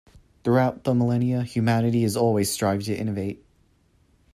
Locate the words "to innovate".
2.87-3.45